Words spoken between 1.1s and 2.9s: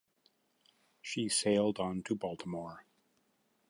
sailed on to Baltimore.